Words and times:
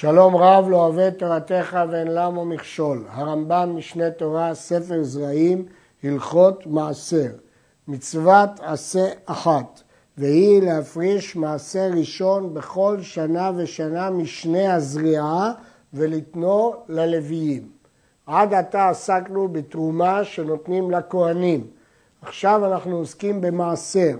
שלום 0.00 0.36
רב 0.36 0.68
לא 0.68 0.76
אוהב 0.76 1.10
תורתך 1.10 1.78
ואין 1.90 2.08
למו 2.08 2.44
מכשול. 2.44 3.04
הרמב"ם 3.10 3.76
משנה 3.76 4.10
תורה, 4.10 4.54
ספר 4.54 5.02
זרעים, 5.02 5.66
הלכות 6.04 6.66
מעשר. 6.66 7.30
מצוות 7.88 8.50
עשה 8.60 9.06
אחת, 9.26 9.82
והיא 10.18 10.62
להפריש 10.62 11.36
מעשר 11.36 11.90
ראשון 11.96 12.54
בכל 12.54 12.98
שנה 13.02 13.50
ושנה 13.56 14.10
משנה 14.10 14.74
הזריעה 14.74 15.52
ולתנו 15.94 16.74
ללוויים. 16.88 17.68
עד 18.26 18.54
עתה 18.54 18.88
עסקנו 18.88 19.48
בתרומה 19.48 20.24
שנותנים 20.24 20.90
לכהנים. 20.90 21.66
עכשיו 22.22 22.72
אנחנו 22.72 22.96
עוסקים 22.96 23.40
במעשר. 23.40 24.16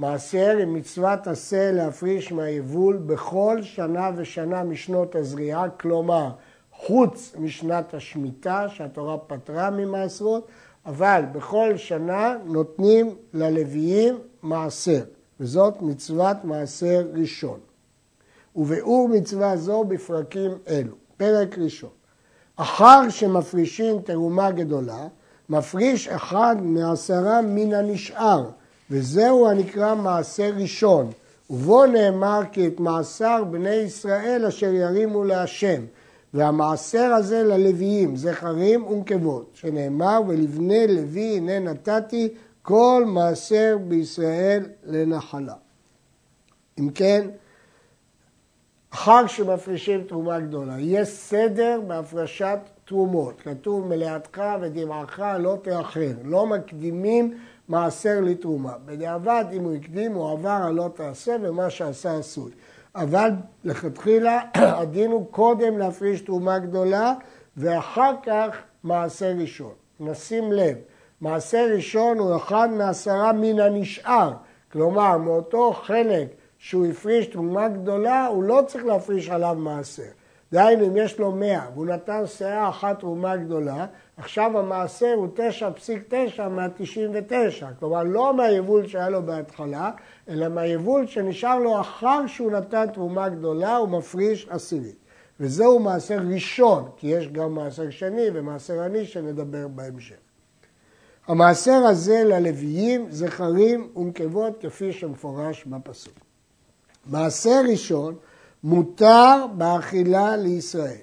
מעשר 0.00 0.56
עם 0.62 0.74
מצוות 0.74 1.26
עשה 1.26 1.72
להפריש 1.72 2.32
מהיבול 2.32 2.96
בכל 2.96 3.62
שנה 3.62 4.10
ושנה 4.16 4.64
משנות 4.64 5.14
הזריעה, 5.14 5.70
כלומר 5.70 6.30
חוץ 6.72 7.34
משנת 7.38 7.94
השמיטה 7.94 8.68
שהתורה 8.68 9.18
פטרה 9.18 9.70
ממעשרות, 9.70 10.48
אבל 10.86 11.24
בכל 11.32 11.76
שנה 11.76 12.36
נותנים 12.44 13.14
ללוויים 13.34 14.18
מעשר, 14.42 15.02
וזאת 15.40 15.82
מצוות 15.82 16.36
מעשר 16.44 17.06
ראשון. 17.14 17.60
וביאור 18.56 19.08
מצווה 19.08 19.56
זו 19.56 19.84
בפרקים 19.84 20.50
אלו. 20.68 20.94
פרק 21.16 21.58
ראשון. 21.58 21.90
אחר 22.56 23.08
שמפרישים 23.08 24.00
תרומה 24.00 24.50
גדולה, 24.50 25.06
מפריש 25.48 26.08
אחד 26.08 26.56
מעשרה 26.60 27.42
מן 27.42 27.74
הנשאר, 27.74 28.50
וזהו 28.90 29.48
הנקרא 29.48 29.94
מעשר 29.94 30.52
ראשון, 30.56 31.10
ובו 31.50 31.86
נאמר 31.86 32.40
כי 32.52 32.66
את 32.66 32.80
מעשר 32.80 33.44
בני 33.44 33.74
ישראל 33.74 34.46
אשר 34.46 34.74
ירימו 34.74 35.24
להשם, 35.24 35.82
והמעשר 36.34 37.12
הזה 37.12 37.42
ללוויים, 37.42 38.16
זכרים 38.16 38.86
ונקבות, 38.86 39.50
שנאמר 39.54 40.20
ולבני 40.28 40.86
לוי 40.86 41.36
הנה 41.36 41.58
נתתי 41.58 42.28
כל 42.62 43.04
מעשר 43.06 43.78
בישראל 43.88 44.62
לנחלה. 44.84 45.54
אם 46.78 46.90
כן, 46.90 47.28
אחר 48.90 49.26
שמפרישים 49.26 50.04
תרומה 50.04 50.40
גדולה, 50.40 50.80
יש 50.80 51.08
סדר 51.08 51.80
בהפרשת 51.86 52.58
תרומות. 52.90 53.40
כתוב 53.40 53.86
מלאתך 53.86 54.42
ודמעך 54.60 55.20
לא 55.38 55.56
תאחר, 55.62 56.12
לא 56.24 56.46
מקדימים 56.46 57.38
מעשר 57.68 58.20
לתרומה. 58.22 58.72
בדיעבד, 58.84 59.44
אם 59.52 59.64
הוא 59.64 59.74
הקדים, 59.74 60.12
הוא 60.12 60.32
עבר 60.32 60.58
על 60.64 60.74
לא 60.74 60.90
תעשה, 60.94 61.36
ומה 61.42 61.70
שעשה 61.70 62.18
עשוי. 62.18 62.50
אבל 62.94 63.30
לכתחילה 63.64 64.40
הדין 64.80 65.10
הוא 65.10 65.26
קודם 65.30 65.78
להפריש 65.78 66.20
תרומה 66.20 66.58
גדולה, 66.58 67.14
ואחר 67.56 68.12
כך 68.22 68.56
מעשר 68.84 69.32
ראשון. 69.40 69.72
נשים 70.00 70.52
לב, 70.52 70.76
מעשר 71.20 71.66
ראשון 71.74 72.18
הוא 72.18 72.36
אחד 72.36 72.68
מעשרה 72.72 73.32
מן 73.32 73.60
הנשאר. 73.60 74.32
כלומר, 74.72 75.16
מאותו 75.16 75.72
חלק 75.72 76.28
שהוא 76.58 76.86
הפריש 76.86 77.26
תרומה 77.26 77.68
גדולה, 77.68 78.26
הוא 78.26 78.44
לא 78.44 78.62
צריך 78.66 78.84
להפריש 78.84 79.30
עליו 79.30 79.54
מעשר. 79.54 80.19
דהיינו, 80.52 80.86
אם 80.86 80.96
יש 80.96 81.18
לו 81.18 81.32
100 81.32 81.62
והוא 81.74 81.86
נתן 81.86 82.26
שאה 82.26 82.68
אחת 82.68 82.98
תרומה 83.00 83.36
גדולה, 83.36 83.86
עכשיו 84.16 84.58
המעשר 84.58 85.14
הוא 85.16 85.28
9.9 85.36 86.42
מה-99, 86.48 87.64
כלומר 87.78 88.02
לא 88.02 88.34
מהיבול 88.34 88.86
שהיה 88.86 89.08
לו 89.08 89.22
בהתחלה, 89.22 89.90
אלא 90.28 90.48
מהיבול 90.48 91.06
שנשאר 91.06 91.58
לו 91.58 91.80
אחר 91.80 92.26
שהוא 92.26 92.52
נתן 92.52 92.86
תרומה 92.92 93.28
גדולה, 93.28 93.76
הוא 93.76 93.88
מפריש 93.88 94.46
עשירית. 94.50 94.96
וזהו 95.40 95.78
מעשר 95.78 96.18
ראשון, 96.32 96.88
כי 96.96 97.06
יש 97.06 97.28
גם 97.28 97.54
מעשר 97.54 97.90
שני 97.90 98.26
ומעשר 98.34 98.80
עני 98.80 99.06
שנדבר 99.06 99.68
בהמשך. 99.68 100.16
המעשר 101.26 101.72
הזה 101.72 102.22
ללוויים, 102.24 103.06
זכרים 103.10 103.88
ונקבות 103.96 104.56
כפי 104.60 104.92
שמפורש 104.92 105.64
בפסוק. 105.64 106.14
מעשר 107.06 107.60
ראשון 107.70 108.14
מותר 108.64 109.46
באכילה 109.56 110.36
לישראל. 110.36 110.96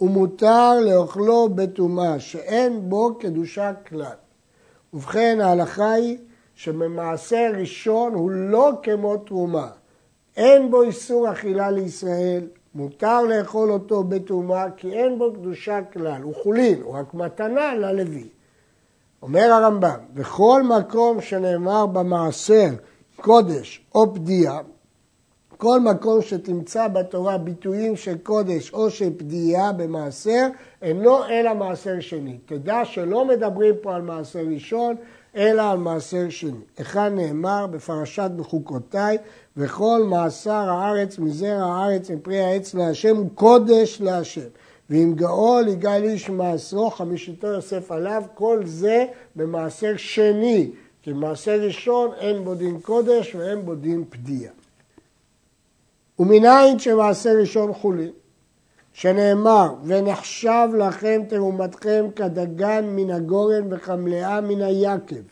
ומותר 0.00 0.80
לאוכלו 0.80 1.48
בטומאה, 1.48 2.20
שאין 2.20 2.88
בו 2.88 3.14
קדושה 3.20 3.72
כלל. 3.88 4.16
ובכן, 4.94 5.38
ההלכה 5.40 5.92
היא 5.92 6.18
שבמעשר 6.54 7.50
ראשון 7.58 8.14
הוא 8.14 8.30
לא 8.30 8.72
כמו 8.82 9.16
תרומה. 9.16 9.68
אין 10.36 10.70
בו 10.70 10.82
איסור 10.82 11.32
אכילה 11.32 11.70
לישראל, 11.70 12.46
מותר 12.74 13.22
לאכול 13.22 13.72
אותו 13.72 14.04
בטומאה, 14.04 14.70
כי 14.76 14.92
אין 14.92 15.18
בו 15.18 15.32
קדושה 15.32 15.82
כלל. 15.92 16.22
הוא 16.22 16.34
חולין, 16.42 16.82
הוא 16.82 16.94
רק 16.94 17.14
מתנה 17.14 17.74
ללוי. 17.74 18.28
אומר 19.22 19.52
הרמב"ם, 19.52 19.98
בכל 20.14 20.62
מקום 20.62 21.20
שנאמר 21.20 21.86
במעשר 21.86 22.68
קודש 23.16 23.86
או 23.94 24.14
פדיעה, 24.14 24.60
כל 25.58 25.80
מקום 25.80 26.22
שתמצא 26.22 26.88
בתורה 26.88 27.38
ביטויים 27.38 27.96
של 27.96 28.18
קודש 28.18 28.72
או 28.72 28.90
של 28.90 29.10
פדיעה 29.16 29.72
במעשר, 29.72 30.46
אינו 30.82 31.24
אלא 31.28 31.54
מעשר 31.54 32.00
שני. 32.00 32.38
תדע 32.46 32.84
שלא 32.84 33.24
מדברים 33.24 33.74
פה 33.82 33.94
על 33.94 34.02
מעשר 34.02 34.42
ראשון, 34.54 34.96
אלא 35.36 35.70
על 35.70 35.78
מעשר 35.78 36.28
שני. 36.28 36.60
היכן 36.76 37.14
נאמר 37.14 37.66
בפרשת 37.66 38.30
בחוקותיי, 38.36 39.18
וכל 39.56 40.02
מעשר 40.08 40.50
הארץ 40.50 41.18
מזרע 41.18 41.64
הארץ 41.64 42.10
מפרי 42.10 42.40
העץ 42.40 42.74
להשם 42.74 43.16
הוא 43.16 43.28
קודש 43.34 44.00
להשם. 44.00 44.48
ואם 44.90 45.12
גאול 45.14 45.68
יגאל 45.68 46.02
איש 46.04 46.30
מעשרו, 46.30 46.90
חמישיתו 46.90 47.46
יוסף 47.46 47.92
עליו, 47.92 48.22
כל 48.34 48.60
זה 48.64 49.06
במעשר 49.36 49.96
שני. 49.96 50.70
כי 51.02 51.12
מעשר 51.12 51.60
ראשון 51.60 52.10
אין 52.20 52.44
בו 52.44 52.54
דין 52.54 52.80
קודש 52.80 53.34
ואין 53.34 53.64
בו 53.64 53.74
דין 53.74 54.04
פדיעה. 54.10 54.57
ומנין 56.18 56.78
שמעשה 56.78 57.32
ראשון 57.32 57.72
חולין, 57.72 58.10
שנאמר, 58.92 59.74
ונחשב 59.84 60.68
לכם 60.78 61.22
תרומתכם 61.28 62.06
כדגן 62.16 62.84
מן 62.84 63.10
הגורן 63.10 63.72
וכמלאה 63.72 64.40
מן 64.40 64.62
היקב. 64.62 65.22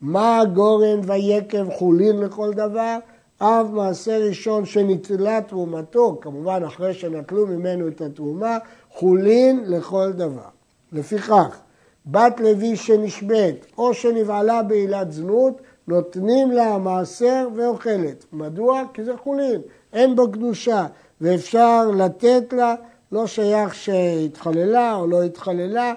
מה 0.00 0.40
הגורן 0.40 1.00
ויקב 1.02 1.70
חולין 1.70 2.20
לכל 2.20 2.52
דבר? 2.52 2.98
אב 3.40 3.70
מעשה 3.72 4.18
ראשון 4.18 4.64
שנטלה 4.64 5.40
תרומתו, 5.40 6.18
כמובן 6.20 6.62
אחרי 6.66 6.94
שנטלו 6.94 7.46
ממנו 7.46 7.88
את 7.88 8.00
התרומה, 8.00 8.58
חולין 8.90 9.64
לכל 9.66 10.12
דבר. 10.12 10.48
לפיכך, 10.92 11.60
בת 12.06 12.40
לוי 12.40 12.76
שנשבית 12.76 13.66
או 13.78 13.94
שנבעלה 13.94 14.62
בעילת 14.62 15.12
זנות, 15.12 15.60
נותנים 15.88 16.50
לה 16.50 16.78
מעשר 16.78 17.48
ואוכלת. 17.54 18.24
מדוע? 18.32 18.82
כי 18.94 19.04
זה 19.04 19.16
חולין. 19.16 19.60
אין 19.94 20.16
בו 20.16 20.32
קדושה, 20.32 20.86
ואפשר 21.20 21.90
לתת 21.96 22.52
לה, 22.52 22.74
לא 23.12 23.26
שייך 23.26 23.74
שהתחללה 23.74 24.94
או 24.94 25.06
לא 25.06 25.22
התחללה, 25.22 25.92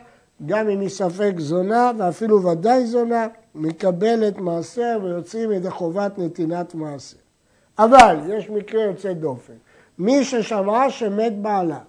גם 0.45 0.69
אם 0.69 0.79
היא 0.79 0.89
ספק 0.89 1.33
זונה, 1.37 1.91
ואפילו 1.97 2.43
ודאי 2.43 2.85
זונה, 2.85 3.27
מקבלת 3.55 4.37
מעשר 4.37 4.99
ויוצאים 5.03 5.51
ידי 5.51 5.69
חובת 5.69 6.17
נתינת 6.17 6.75
מעשר. 6.75 7.17
אבל 7.79 8.17
יש 8.29 8.49
מקרה 8.49 8.83
יוצא 8.83 9.13
דופן. 9.13 9.53
מי 9.99 10.23
ששמעה 10.23 10.89
שמת 10.89 11.41
בעלה, 11.41 11.79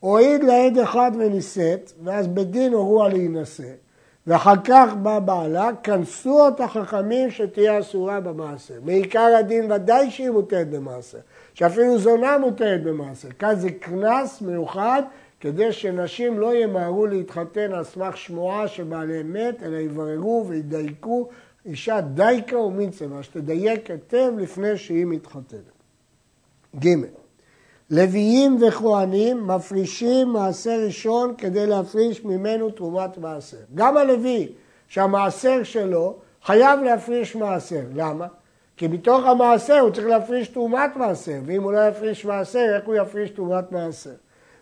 הועיד 0.00 0.44
לעד 0.44 0.78
אחד 0.78 1.10
ונישאת, 1.18 1.92
ואז 2.04 2.26
בדין 2.26 2.72
הורו 2.72 3.04
על 3.04 3.12
להינשא, 3.12 3.72
ואחר 4.26 4.54
כך 4.64 4.94
בא 5.02 5.18
בעלה, 5.18 5.70
כנסו 5.82 6.40
אותה 6.40 6.68
חכמים 6.68 7.30
שתהיה 7.30 7.80
אסורה 7.80 8.20
במעשר. 8.20 8.74
מעיקר 8.84 9.36
הדין 9.38 9.72
ודאי 9.72 10.10
שהיא 10.10 10.30
מותרת 10.30 10.70
במעשר. 10.70 11.18
שאפילו 11.56 11.98
זונה 11.98 12.38
מותרת 12.38 12.82
במעשר. 12.82 13.28
כאן 13.38 13.54
זה 13.56 13.70
קנס 13.70 14.42
מיוחד 14.42 15.02
כדי 15.40 15.72
שנשים 15.72 16.38
לא 16.38 16.54
ימהרו 16.54 17.06
להתחתן 17.06 17.72
על 17.72 17.84
סמך 17.84 18.16
שמועה 18.16 18.68
שבעליהם 18.68 19.32
מת, 19.32 19.62
אלא 19.62 19.76
יבררו 19.76 20.44
וידייקו 20.48 21.28
אישה 21.66 22.00
דייקה 22.00 22.58
ומיצבה, 22.58 23.22
שתדייק 23.22 23.90
היטב 23.90 24.32
לפני 24.38 24.76
שהיא 24.76 25.06
מתחתנת. 25.06 25.60
ג. 26.80 26.88
לוויים 27.90 28.58
וכהנים 28.62 29.46
מפרישים 29.46 30.28
מעשר 30.28 30.80
ראשון 30.86 31.34
כדי 31.38 31.66
להפריש 31.66 32.24
ממנו 32.24 32.70
תרומת 32.70 33.18
מעשר. 33.18 33.56
גם 33.74 33.96
הלוי, 33.96 34.52
שהמעשר 34.88 35.62
שלו 35.62 36.16
חייב 36.44 36.80
להפריש 36.80 37.36
מעשר. 37.36 37.82
למה? 37.94 38.26
כי 38.76 38.88
מתוך 38.88 39.24
המעשר 39.24 39.78
הוא 39.78 39.90
צריך 39.90 40.06
להפריש 40.06 40.48
תרומת 40.48 40.96
מעשר, 40.96 41.38
ואם 41.46 41.62
הוא 41.62 41.72
לא 41.72 41.88
יפריש 41.88 42.24
מעשר, 42.24 42.74
איך 42.76 42.86
הוא 42.86 42.94
יפריש 42.94 43.30
תרומת 43.30 43.72
מעשר? 43.72 44.10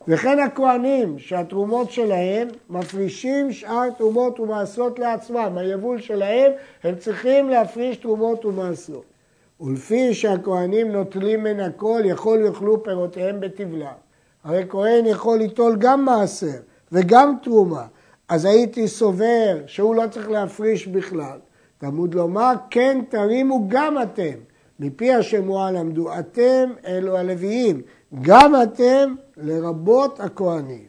וכן 0.09 0.39
הכהנים, 0.39 1.19
שהתרומות 1.19 1.91
שלהם 1.91 2.49
מפרישים 2.71 3.53
שאר 3.53 3.91
תרומות 3.99 4.41
ומעשרות 4.41 4.99
לעצמם, 4.99 5.53
היבול 5.57 6.01
שלהם, 6.01 6.53
הם 6.85 6.95
צריכים 6.95 7.49
להפריש 7.49 7.97
תרומות 7.97 8.45
ומעשרות. 8.45 9.05
ולפי 9.61 10.15
שהכהנים 10.15 10.93
נוטלים 10.93 11.43
מן 11.43 11.61
הכל, 11.61 12.01
יכול 12.05 12.41
יאכלו 12.47 12.83
פירותיהם 12.83 13.41
בטבלה. 13.41 13.93
הרי 14.45 14.65
כהן 14.69 15.07
יכול 15.07 15.39
ליטול 15.39 15.77
גם 15.79 16.05
מעשר 16.05 16.59
וגם 16.93 17.35
תרומה, 17.43 17.85
אז 18.29 18.45
הייתי 18.45 18.89
סובר 18.89 19.59
שהוא 19.67 19.95
לא 19.95 20.03
צריך 20.11 20.31
להפריש 20.31 20.87
בכלל. 20.87 21.39
תלמוד 21.85 22.15
לומר, 22.15 22.53
כן 22.71 23.01
תרימו 23.09 23.65
גם 23.69 24.03
אתם. 24.03 24.39
מפי 24.81 25.13
השמועה 25.13 25.71
למדו, 25.71 26.19
אתם 26.19 26.71
אלו 26.87 27.17
הלוויים, 27.17 27.83
גם 28.23 28.53
אתם 28.63 29.15
לרבות 29.37 30.21
הכהנים. 30.21 30.87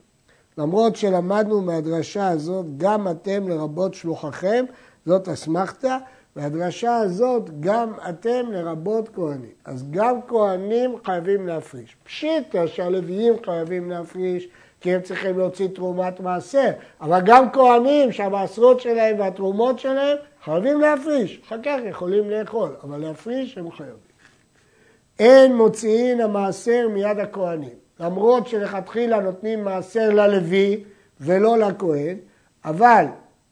למרות 0.58 0.96
שלמדנו 0.96 1.62
מהדרשה 1.62 2.28
הזאת, 2.28 2.66
גם 2.78 3.08
אתם 3.08 3.48
לרבות 3.48 3.94
שלוחכם, 3.94 4.66
זאת 5.06 5.28
אסמכתה, 5.30 5.98
והדרשה 6.36 6.98
הזאת, 6.98 7.60
גם 7.60 7.94
אתם 8.10 8.52
לרבות 8.52 9.10
כהנים. 9.16 9.56
אז 9.66 9.92
גם 9.92 10.16
כהנים 10.28 10.96
חייבים 11.06 11.48
להפריש. 11.48 11.96
פשיטה 12.04 12.68
שהלוויים 12.68 13.34
חייבים 13.46 13.90
להפריש, 13.90 14.50
כי 14.86 14.96
הם 14.96 15.02
צריכים 15.02 15.38
להוציא 15.38 15.68
תרומת 15.68 16.20
מעשר, 16.20 16.72
אבל 17.02 17.20
גם 17.26 17.52
כהנים 17.52 18.12
שהמעשרות 18.12 18.80
שלהם 18.80 19.20
והתרומות 19.20 19.80
שלהם 19.80 20.18
חייבים 20.44 20.82
להפריש, 20.82 21.42
אחר 21.46 21.56
כך 21.64 21.78
יכולים 21.90 22.30
לאכול, 22.30 22.76
אבל 22.84 22.98
להפריש 22.98 23.58
הם 23.58 23.72
חייבים. 23.72 23.96
אין 25.20 25.56
מוציאין 25.56 26.22
המעשר 26.22 26.88
מיד 26.94 27.20
הכהנים, 27.20 27.74
למרות 28.00 28.48
שלכתחילה 28.48 29.20
נותנים 29.20 29.64
מעשר 29.64 30.10
ללוי 30.10 30.84
ולא 31.22 31.58
לכהן, 31.58 32.18
אבל 32.66 33.06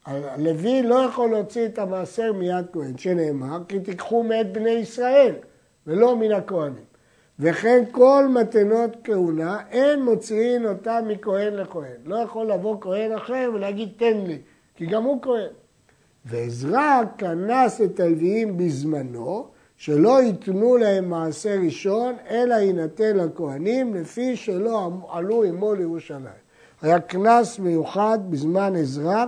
הלוי 0.06 0.84
לא 0.84 0.96
יכול 0.96 1.30
להוציא 1.30 1.66
את 1.66 1.80
המעשר 1.80 2.34
מיד 2.34 2.66
כהן, 2.74 2.98
שנאמר, 2.98 3.60
כי 3.68 3.80
תיקחו 3.80 4.24
מאת 4.24 4.52
בני 4.54 4.70
ישראל 4.70 5.36
ולא 5.88 6.16
מן 6.16 6.32
הכהנים. 6.32 6.93
וכן 7.40 7.84
כל 7.92 8.28
מתנות 8.30 8.98
כהונה, 9.04 9.60
אין 9.72 10.04
מוציאין 10.04 10.66
אותה 10.66 11.00
מכהן 11.08 11.54
לכהן. 11.54 11.98
לא 12.06 12.16
יכול 12.16 12.52
לבוא 12.52 12.78
כהן 12.82 13.12
אחר 13.12 13.52
ולהגיד 13.54 13.90
תן 13.98 14.18
לי, 14.18 14.38
כי 14.76 14.86
גם 14.86 15.04
הוא 15.04 15.22
כהן. 15.22 15.52
ועזרא 16.26 17.02
כנס 17.18 17.82
את 17.82 18.00
הלוויים 18.00 18.58
בזמנו, 18.58 19.48
שלא 19.78 20.22
ייתנו 20.22 20.78
להם 20.78 21.10
מעשה 21.10 21.56
ראשון, 21.66 22.16
אלא 22.30 22.54
יינתן 22.54 23.18
לכהנים, 23.18 23.96
לפי 23.96 24.36
שלא 24.36 24.90
עלו 25.10 25.44
עמו 25.44 25.76
לירושלים. 25.76 26.44
היה 26.82 27.00
קנס 27.00 27.60
מיוחד 27.60 28.20
בזמן 28.30 28.76
עזרא, 28.76 29.26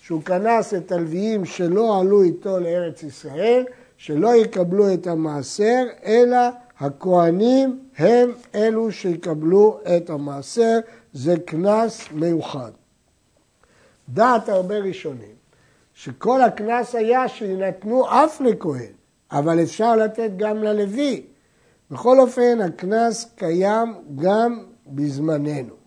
שהוא 0.00 0.22
כנס 0.22 0.74
את 0.74 0.92
הלוויים 0.92 1.44
שלא 1.44 2.00
עלו 2.00 2.22
איתו 2.22 2.60
לארץ 2.60 3.02
ישראל, 3.02 3.64
שלא 3.96 4.34
יקבלו 4.34 4.94
את 4.94 5.06
המעשר, 5.06 5.84
אלא 6.04 6.38
הכהנים 6.80 7.78
הם 7.98 8.32
אלו 8.54 8.92
שיקבלו 8.92 9.80
את 9.96 10.10
המעשר, 10.10 10.78
זה 11.12 11.34
קנס 11.46 12.08
מיוחד. 12.12 12.70
דעת 14.08 14.48
הרבה 14.48 14.78
ראשונים, 14.78 15.34
שכל 15.94 16.42
הקנס 16.42 16.94
היה 16.94 17.28
שיינתנו 17.28 18.06
אף 18.08 18.40
לכהן, 18.40 18.92
אבל 19.32 19.62
אפשר 19.62 19.96
לתת 19.96 20.30
גם 20.36 20.62
ללוי. 20.62 21.26
בכל 21.90 22.20
אופן, 22.20 22.60
הקנס 22.60 23.30
קיים 23.36 23.94
גם 24.14 24.64
בזמננו. 24.86 25.77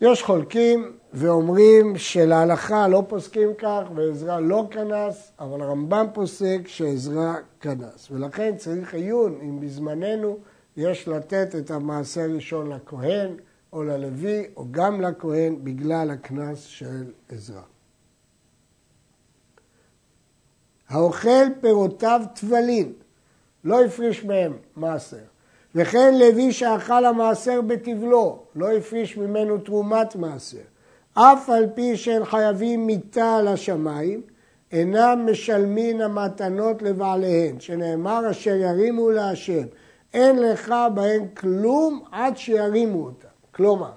יש 0.00 0.22
חולקים 0.22 0.92
ואומרים 1.12 1.96
שלהלכה 1.96 2.88
לא 2.88 3.02
פוסקים 3.08 3.54
כך 3.58 3.82
ועזרא 3.94 4.40
לא 4.40 4.66
קנס, 4.70 5.32
אבל 5.38 5.60
הרמב"ם 5.60 6.06
פוסק 6.14 6.60
שעזרא 6.66 7.34
קנס. 7.58 8.10
ולכן 8.10 8.56
צריך 8.56 8.94
עיון 8.94 9.38
אם 9.42 9.60
בזמננו 9.60 10.38
יש 10.76 11.08
לתת 11.08 11.54
את 11.54 11.70
המעשה 11.70 12.24
הראשון 12.24 12.72
לכהן 12.72 13.36
או 13.72 13.82
ללוי 13.82 14.46
או 14.56 14.64
גם 14.70 15.00
לכהן 15.00 15.64
בגלל 15.64 16.10
הקנס 16.10 16.62
של 16.62 17.04
עזרא. 17.28 17.62
האוכל 20.88 21.46
פירותיו 21.60 22.20
טבלין, 22.34 22.92
לא 23.64 23.84
הפריש 23.84 24.24
מהם 24.24 24.52
מעשר. 24.76 25.16
וכן 25.74 26.14
לוי 26.18 26.52
שאכל 26.52 27.04
המעשר 27.04 27.60
בטבלו, 27.60 28.38
לא 28.56 28.72
הפריש 28.72 29.16
ממנו 29.16 29.58
תרומת 29.58 30.16
מעשר. 30.16 30.58
אף 31.14 31.50
על 31.50 31.66
פי 31.74 31.96
שהם 31.96 32.24
חייבים 32.24 32.86
מיתה 32.86 33.36
על 33.36 33.48
השמיים, 33.48 34.22
אינם 34.72 35.26
משלמים 35.30 36.00
המתנות 36.00 36.82
לבעליהן, 36.82 37.60
שנאמר 37.60 38.30
אשר 38.30 38.54
ירימו 38.54 39.10
להשם, 39.10 39.62
אין 40.14 40.38
לך 40.42 40.74
בהן 40.94 41.26
כלום 41.36 42.02
עד 42.12 42.36
שירימו 42.36 43.04
אותם. 43.04 43.28
כלומר, 43.54 43.90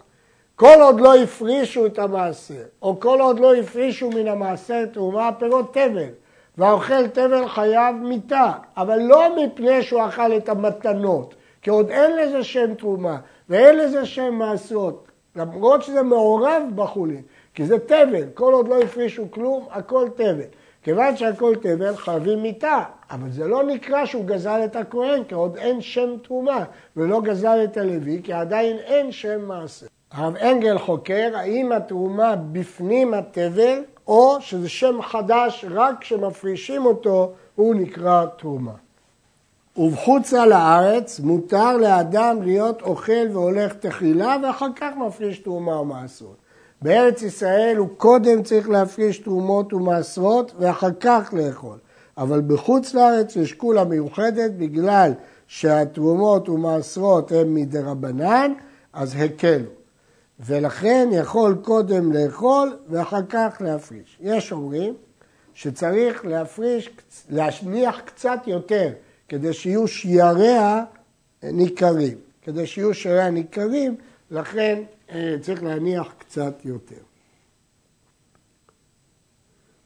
כל 0.56 0.78
עוד 0.82 1.02
לא 1.02 1.16
הפרישו 1.16 1.86
את 1.86 2.00
המעשר, 2.00 2.64
או 2.82 3.00
כל 3.00 3.22
עוד 3.22 3.40
לא 3.40 3.56
הפרישו 3.56 4.10
מן 4.10 4.28
המעשר 4.28 4.86
תרומה, 4.86 5.30
פירות 5.40 5.74
תבל, 5.74 6.10
והאוכל 6.58 7.08
תבל 7.08 7.48
חייב 7.48 7.96
מיתה, 7.96 8.52
אבל 8.78 9.00
לא 9.00 9.36
מפני 9.36 9.84
שהוא 9.84 10.06
אכל 10.08 10.38
את 10.38 10.50
המתנות, 10.50 11.36
כי 11.62 11.70
עוד 11.70 11.90
אין 11.90 12.18
לזה 12.18 12.44
שם 12.44 12.76
תרומה 12.76 13.18
ואין 13.50 13.78
לזה 13.78 14.06
שם 14.06 14.34
מעשרות, 14.34 15.08
למרות 15.36 15.84
שזה 15.84 16.04
מעורב 16.04 16.64
בחולין, 16.76 17.22
כי 17.54 17.66
זה 17.66 17.80
תבל, 17.80 18.26
כל 18.34 18.54
עוד 18.54 18.68
לא 18.68 18.82
הפרישו 18.82 19.32
כלום, 19.32 19.66
הכל 19.72 20.08
תבל. 20.16 20.42
כיוון 20.84 21.18
שהכל 21.18 21.56
תבל 21.56 21.96
חייבים 21.96 22.42
מיתה, 22.42 22.84
אבל 23.12 23.32
זה 23.32 23.48
לא 23.48 23.64
נקרא 23.64 24.06
שהוא 24.06 24.26
גזל 24.26 24.62
את 24.66 24.76
הכהן, 24.76 25.24
כי 25.24 25.34
עוד 25.34 25.58
אין 25.58 25.82
שם 25.82 26.10
תרומה, 26.24 26.64
ולא 26.98 27.22
גזל 27.22 27.64
את 27.64 27.78
הלוי, 27.78 28.22
כי 28.24 28.34
עדיין 28.34 28.78
אין 28.78 29.12
שם 29.12 29.46
מעשה. 29.46 29.86
הרב 30.12 30.36
אנגל 30.36 30.78
חוקר 30.78 31.32
האם 31.36 31.72
התרומה 31.72 32.36
בפנים 32.36 33.14
התבל, 33.14 33.84
או 34.08 34.38
שזה 34.40 34.70
שם 34.70 35.02
חדש, 35.02 35.66
רק 35.70 35.96
כשמפרישים 36.00 36.86
אותו, 36.86 37.34
הוא 37.56 37.76
נקרא 37.76 38.26
תרומה. 38.38 38.74
ובחוצה 39.82 40.46
לארץ 40.46 41.20
מותר 41.20 41.78
לאדם 41.78 42.42
להיות 42.42 42.82
אוכל 42.82 43.28
והולך 43.32 43.74
תחילה 43.74 44.38
ואחר 44.44 44.68
כך 44.76 44.92
מפריש 45.08 45.40
תרומה 45.40 45.82
ומעשרות. 45.82 46.36
בארץ 46.82 47.22
ישראל 47.22 47.78
הוא 47.78 47.88
קודם 47.98 48.44
צריך 48.44 48.70
להפריש 48.70 49.20
תרומות 49.20 49.74
ומעשרות 49.74 50.54
ואחר 50.60 50.92
כך 51.00 51.34
לאכול. 51.34 51.78
אבל 52.18 52.42
בחוץ 52.42 52.94
לארץ 52.94 53.36
יש 53.36 53.54
כולה 53.54 53.84
מיוחדת 53.84 54.52
בגלל 54.52 55.12
שהתרומות 55.48 56.50
ומעשרות 56.50 57.32
הן 57.32 57.54
מדרבנן, 57.54 58.54
אז 58.94 59.16
הקלו. 59.20 59.70
ולכן 60.40 61.10
יכול 61.12 61.58
קודם 61.62 62.12
לאכול 62.12 62.78
ואחר 62.90 63.22
כך 63.30 63.58
להפריש. 63.60 64.18
יש 64.22 64.52
אומרים 64.52 64.94
שצריך 65.54 66.26
להפריש, 66.26 66.90
להשניח 67.30 68.00
קצת 68.06 68.40
יותר 68.48 68.90
כדי 69.32 69.54
שיהיו 69.54 69.88
שייריה 69.88 70.84
ניכרים. 71.44 72.18
כדי 72.42 72.68
שיהיו 72.68 72.94
שייריה 72.94 73.30
ניכרים, 73.30 73.96
לכן 74.32 74.84
אה, 75.12 75.36
צריך 75.42 75.64
להניח 75.64 76.14
קצת 76.18 76.54
יותר. 76.66 77.02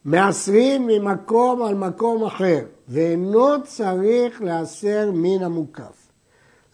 מעשרים 0.06 0.88
ממקום 0.88 1.64
על 1.64 1.76
מקום 1.76 2.24
אחר, 2.24 2.66
ואינו 2.88 3.64
צריך 3.64 4.42
להסר 4.42 5.12
מן 5.14 5.44
המוקף. 5.44 6.08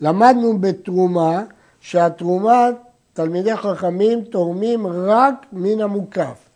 למדנו 0.01 0.57
בתרומה 0.57 1.43
שהתרומה, 1.79 2.69
תלמידי 3.13 3.57
חכמים 3.57 4.23
תורמים 4.23 4.87
רק 4.87 5.45
מן 5.51 5.81
המוקף, 5.81 6.49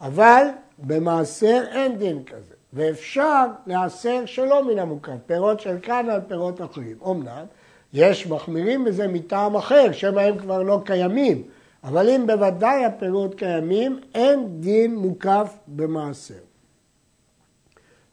אבל 0.00 0.46
במעשר 0.78 1.64
אין 1.72 1.98
דין 1.98 2.24
כזה. 2.24 2.61
ואפשר 2.72 3.46
להסר 3.66 4.26
שלא 4.26 4.64
מן 4.64 4.78
המוקף, 4.78 5.12
פירות 5.26 5.60
של 5.60 5.76
כאן 5.82 6.10
על 6.10 6.20
פירות 6.28 6.60
אחרים. 6.62 6.96
אמנם, 7.06 7.44
יש 7.92 8.26
מחמירים 8.26 8.84
בזה 8.84 9.08
מטעם 9.08 9.56
אחר, 9.56 9.92
שמא 9.92 10.20
הם 10.20 10.38
כבר 10.38 10.62
לא 10.62 10.80
קיימים, 10.84 11.42
אבל 11.84 12.08
אם 12.08 12.26
בוודאי 12.26 12.84
הפירות 12.84 13.34
קיימים, 13.34 14.00
אין 14.14 14.60
דין 14.60 14.96
מוקף 14.96 15.54
במעשר. 15.68 16.34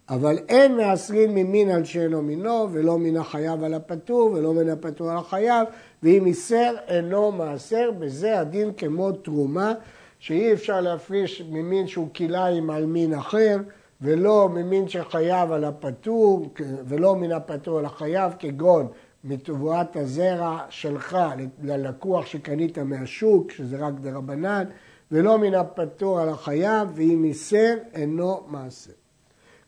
אבל 0.10 0.38
אין 0.50 0.78
מעשרים 0.78 1.36
ממין 1.36 1.70
על 1.70 1.84
שאינו 1.84 2.22
מינו, 2.22 2.68
ולא 2.72 3.00
מן 3.00 3.18
החייב 3.18 3.64
על 3.64 3.74
הפטור, 3.74 4.32
ולא 4.32 4.54
מן 4.54 4.70
הפטור 4.70 5.12
על 5.12 5.18
החייב, 5.18 5.68
ואם 6.04 6.26
איסר 6.26 6.76
אינו 6.88 7.32
מעשר, 7.32 7.92
בזה 8.00 8.40
הדין 8.40 8.74
כמו 8.74 9.12
תרומה, 9.12 9.74
שאי 10.20 10.54
אפשר 10.54 10.82
להפריש 10.82 11.44
ממין 11.50 11.88
שהוא 11.88 12.08
כלאיים 12.16 12.70
על 12.70 12.86
מין 12.86 13.14
אחר, 13.14 13.58
ולא 14.02 14.50
ממין 14.50 14.88
שחייב 14.88 15.52
על 15.52 15.64
הפטור, 15.64 16.50
ולא 16.88 17.16
מן 17.16 17.32
הפטור 17.32 17.80
על 17.80 17.86
החייב, 17.86 18.34
כגון 18.40 18.88
מתבואת 19.24 19.96
הזרע 19.96 20.60
שלך 20.70 21.18
ללקוח 21.64 22.26
שקנית 22.26 22.78
מהשוק, 22.78 23.52
שזה 23.52 23.78
רק 23.78 23.94
דרבנן, 23.94 24.64
ולא 25.12 25.38
מן 25.38 25.54
הפטור 25.54 26.20
על 26.20 26.30
החייב, 26.30 26.90
ואם 26.96 27.24
איסר 27.24 27.76
אינו 27.94 28.44
מעשר. 28.48 28.92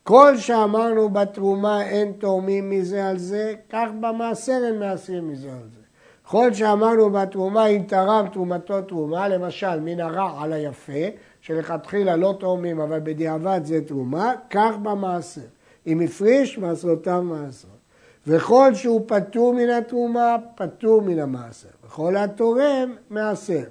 כל 0.04 0.38
שאמרנו 0.38 1.10
בתרומה 1.10 1.84
אין 1.84 2.12
תורמים 2.12 2.70
מזה 2.70 3.08
על 3.08 3.18
זה, 3.18 3.54
כך 3.70 3.88
במעשר 4.00 4.62
אין 4.66 4.80
מעשרים 4.80 5.30
מזה 5.30 5.52
על 5.52 5.68
זה. 5.74 5.82
כל 6.24 6.54
שאמרנו 6.54 7.10
בתרומה 7.10 7.66
אם 7.66 7.84
תרם 7.88 8.28
תרומתו 8.34 8.82
תרומה, 8.82 9.28
למשל 9.28 9.80
מן 9.80 10.00
הרע 10.00 10.44
על 10.44 10.54
היפה, 10.54 11.08
שלכתחילה 11.42 12.16
לא 12.16 12.36
תורמים 12.40 12.80
אבל 12.80 13.00
בדיעבד 13.04 13.62
זה 13.64 13.82
תרומה, 13.88 14.34
כך 14.50 14.72
במעשר. 14.84 15.42
אם 15.88 16.00
הפריש, 16.00 16.58
מעשרותיו 16.58 17.24
מעשרות. 17.24 17.82
וכל 18.28 18.74
שהוא 18.74 19.02
פטור 19.08 19.54
מן 19.54 19.70
התרומה, 19.70 20.36
פטור 20.56 21.02
מן 21.02 21.20
המעשר. 21.20 21.70
וכל 21.86 22.18
התורם, 22.18 22.96
מעשר. 23.10 23.64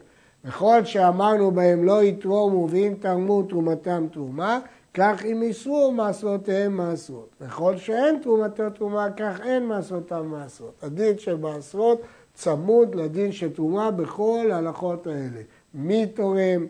וכל 0.45 0.85
שאמרנו 0.85 1.51
בהם 1.51 1.85
לא 1.85 2.03
יתרומו 2.03 2.69
ואם 2.71 2.95
תרמו 3.01 3.43
תרומתם 3.43 4.07
תרומה, 4.13 4.61
כך 4.95 5.25
אם 5.25 5.43
איסרו 5.43 5.93
מעשרותיהם 5.93 6.77
מעשרות. 6.77 7.29
וכל 7.41 7.77
שאין 7.77 8.19
תרומתו 8.23 8.71
תרומה, 8.71 9.09
כך 9.17 9.41
אין 9.45 9.67
מעשרותיו 9.67 10.25
מעשרות. 10.25 10.75
הדין 10.83 11.19
של 11.19 11.37
מעשרות 11.37 12.01
צמוד 12.35 12.95
לדין 12.95 13.33
של 13.33 13.51
תרומה 13.53 13.91
בכל 13.91 14.51
ההלכות 14.53 15.07
האלה. 15.07 15.41
מי 15.75 16.07
תורם, 16.07 16.67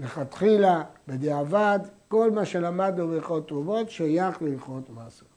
לכתחילה, 0.00 0.82
בדיעבד, 1.08 1.78
כל 2.08 2.30
מה 2.30 2.44
שלמדנו 2.44 3.08
בהלכות 3.08 3.48
תרומות 3.48 3.90
שייך 3.90 4.42
להלכות 4.42 4.90
מעשרות. 4.90 5.30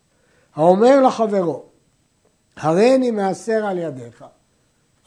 האומר 0.56 1.02
לחברו, 1.02 1.64
הריני 2.58 3.12
מעשר 3.12 3.66
על 3.66 3.78
ידיך, 3.78 4.26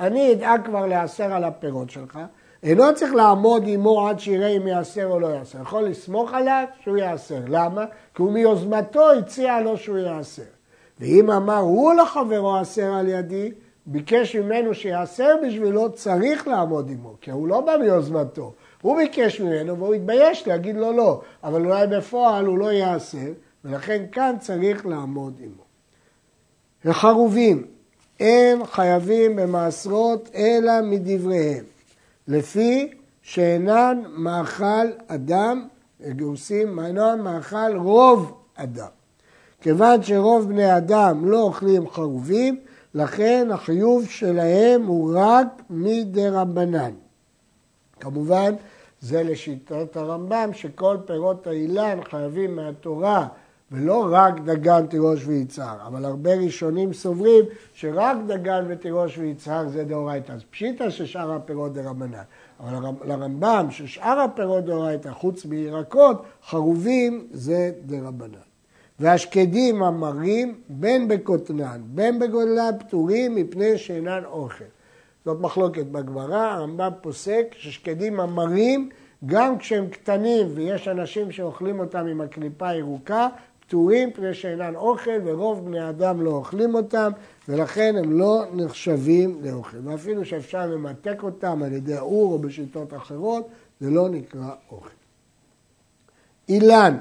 אני 0.01 0.33
אדאג 0.33 0.65
כבר 0.65 0.87
להעשר 0.87 1.33
על 1.33 1.45
הפירות 1.45 1.91
שלך, 1.91 2.19
אינו 2.63 2.95
צריך 2.95 3.15
לעמוד 3.15 3.63
עמו 3.67 4.09
עד 4.09 4.21
שיראה 4.21 4.49
אם 4.49 4.67
יעשר 4.67 5.07
או 5.07 5.21
לא 5.21 5.27
יעשר. 5.27 5.63
יכול 5.63 5.85
לסמוך 5.85 6.35
עליו 6.35 6.65
שהוא 6.81 6.97
יעשר. 6.97 7.41
למה? 7.49 7.85
כי 8.15 8.23
הוא 8.23 8.33
מיוזמתו 8.33 9.13
הציע 9.13 9.61
לו 9.61 9.77
שהוא 9.77 9.99
יעשר. 9.99 10.43
ואם 11.01 11.31
אמר 11.31 11.59
הוא 11.59 11.95
לחברו 11.95 12.57
עשר 12.57 12.93
על 12.93 13.09
ידי, 13.09 13.53
ביקש 13.87 14.37
ממנו 14.37 14.75
שיעשר 14.75 15.35
בשבילו, 15.47 15.93
צריך 15.93 16.49
לעמוד 16.49 16.91
עמו, 16.91 17.15
כי 17.21 17.31
הוא 17.31 17.49
לא 17.49 17.61
בא 17.61 17.77
מיוזמתו. 17.77 18.53
הוא 18.87 18.97
ביקש 18.97 19.41
ממנו 19.41 19.79
והוא 19.79 19.95
התבייש 19.95 20.49
להגיד 20.49 20.77
לו 20.77 20.93
לא, 20.93 21.21
אבל 21.45 21.67
אולי 21.67 21.87
בפועל 21.87 22.47
הוא 22.47 22.59
לא 22.59 22.73
יעשר, 22.73 23.33
ולכן 23.65 24.03
כאן 24.13 24.37
צריך 24.41 24.87
לעמוד 24.87 25.41
עמו. 25.45 25.63
וחרובים, 26.85 27.67
הם 28.21 28.67
חייבים 28.67 29.37
במעשרות 29.37 30.31
אלא 30.35 30.73
מדבריהם. 30.83 31.65
לפי 32.29 32.91
שאינן 33.23 34.03
מאכל 34.09 34.87
אדם, 35.07 35.69
גאוסים, 36.09 36.79
אינן 36.79 37.21
מאכל 37.21 37.77
רוב 37.77 38.35
אדם. 38.55 38.89
כיוון 39.61 40.03
שרוב 40.03 40.49
בני 40.49 40.77
אדם 40.77 41.29
לא 41.29 41.43
אוכלים 41.43 41.91
חרובים, 41.91 42.61
לכן 42.95 43.49
החיוב 43.53 44.07
שלהם 44.09 44.87
הוא 44.87 45.13
רק 45.15 45.47
מדי 45.71 46.29
רבנן. 46.29 46.93
כמובן, 48.01 48.55
זה 49.07 49.23
לשיטת 49.23 49.97
הרמב"ם, 49.97 50.51
שכל 50.53 50.97
פירות 51.07 51.47
האילן 51.47 51.99
חייבים 52.11 52.57
מהתורה 52.57 53.29
ולא 53.73 54.09
רק 54.11 54.41
דגן, 54.41 54.87
תירוש 54.87 55.27
ויצהר, 55.27 55.77
אבל 55.87 56.05
הרבה 56.05 56.35
ראשונים 56.35 56.93
סוברים 56.93 57.45
שרק 57.75 58.17
דגן 58.27 58.65
ותירוש 58.69 59.19
ויצהר 59.19 59.69
זה 59.69 59.85
דאורייתא. 59.85 60.33
אז 60.33 60.41
פשיטא 60.51 60.91
ששאר 60.91 61.33
הפירות 61.33 61.73
דרבנן. 61.73 62.23
אבל 62.61 62.89
לרמב"ם 63.05 63.67
ששאר 63.71 64.21
הפירות 64.21 64.65
דאורייתא, 64.65 65.09
חוץ 65.09 65.45
מירקות, 65.45 66.23
חרובים 66.49 67.27
זה 67.31 67.73
דרבנן. 67.87 68.47
והשקדים 69.01 69.83
המרים 69.83 70.55
בין 70.69 71.09
בקוטנן, 71.09 71.81
בין 71.85 72.19
בגודלן 72.19 72.71
פטורים 72.79 73.35
מפני 73.35 73.79
שאינן 73.79 74.23
אוכל. 74.25 74.65
זאת 75.27 75.41
מחלוקת 75.41 75.87
בגמרא, 75.87 76.53
הרמב"ם 76.53 76.91
פוסק 77.01 77.47
ששקדים 77.59 78.21
המרים, 78.21 78.89
גם 79.27 79.59
כשהם 79.59 79.89
קטנים 79.89 80.47
ויש 80.55 80.89
אנשים 80.89 81.33
שאוכלים 81.33 81.81
אותם 81.81 82.07
עם 82.07 82.21
הקליפה 82.21 82.69
הירוקה, 82.69 83.29
פטורים 83.61 84.13
פני 84.13 84.35
שאינן 84.35 84.77
אוכל 84.77 85.11
ורוב 85.25 85.65
בני 85.65 85.89
אדם 85.89 86.23
לא 86.23 86.31
אוכלים 86.31 86.75
אותם 86.75 87.13
ולכן 87.49 87.95
הם 87.99 88.19
לא 88.19 88.45
נחשבים 88.53 89.41
לאוכל. 89.43 89.77
ואפילו 89.85 90.25
שאפשר 90.25 90.67
למתק 90.67 91.23
אותם 91.23 91.63
על 91.63 91.73
ידי 91.73 91.95
האור 91.95 92.33
או 92.33 92.39
בשיטות 92.39 92.95
אחרות, 92.95 93.49
זה 93.81 93.91
לא 93.91 94.09
נקרא 94.09 94.51
אוכל. 94.71 94.89
אילן, 96.49 96.97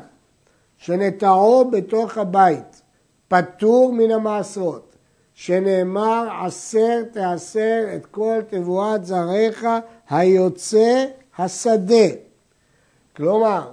שנטעו 0.77 1.72
בתוך 1.72 2.17
הבית, 2.17 2.82
פטור 3.27 3.94
מן 3.94 4.12
המעשרות, 4.12 4.95
שנאמר 5.36 6.27
עשר 6.46 7.04
תעשר 7.13 7.84
את 7.96 8.06
כל 8.06 8.39
תבואת 8.50 9.06
זרעיך 9.06 9.68
היוצא 10.10 11.06
השדה. 11.38 12.08
כלומר, 13.15 13.72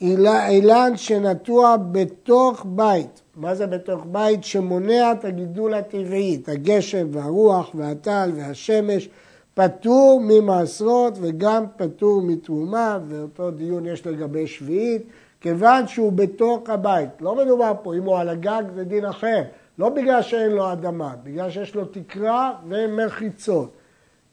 אילן 0.00 0.92
שנטוע 0.96 1.76
בתוך 1.92 2.66
בית. 2.68 3.22
מה 3.36 3.54
זה 3.54 3.66
בתוך 3.66 4.06
בית? 4.12 4.44
שמונע 4.44 5.12
את 5.12 5.24
הגידול 5.24 5.74
הטבעי, 5.74 6.38
את 6.42 6.48
הגשם 6.48 7.06
והרוח 7.10 7.70
והטל 7.74 8.30
והשמש, 8.36 9.08
פטור 9.54 10.20
ממעשרות 10.24 11.18
וגם 11.20 11.64
פטור 11.76 12.22
מתרומה, 12.22 12.98
ואותו 13.08 13.50
דיון 13.50 13.86
יש 13.86 14.06
לגבי 14.06 14.46
שביעית, 14.46 15.02
כיוון 15.40 15.88
שהוא 15.88 16.12
בתוך 16.12 16.70
הבית. 16.70 17.08
לא 17.20 17.36
מדובר 17.36 17.72
פה, 17.82 17.94
אם 17.94 18.02
הוא 18.02 18.18
על 18.18 18.28
הגג 18.28 18.62
זה 18.74 18.84
דין 18.84 19.04
אחר, 19.04 19.42
לא 19.78 19.88
בגלל 19.88 20.22
שאין 20.22 20.50
לו 20.50 20.72
אדמה, 20.72 21.14
בגלל 21.22 21.50
שיש 21.50 21.74
לו 21.74 21.84
תקרה 21.84 22.54
ומחיצות. 22.68 23.72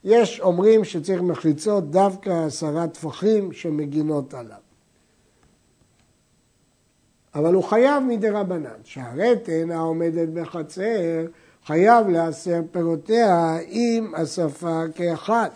יש 0.04 0.40
אומרים 0.40 0.84
שצריך 0.84 1.22
מחיצות 1.22 1.90
דווקא 1.90 2.44
עשרה 2.46 2.88
טפחים 2.88 3.52
שמגינות 3.52 4.34
עליו. 4.34 4.56
אבל 7.34 7.54
הוא 7.54 7.64
חייב 7.64 8.02
מדי 8.02 8.30
רבנן, 8.30 8.80
שהרתן 8.84 9.70
העומדת 9.70 10.28
בחצר 10.28 11.26
חייב 11.66 12.08
לעשר 12.08 12.60
פירותיה 12.72 13.56
עם 13.68 14.14
השפה 14.14 14.82
כאחד. 14.94 15.50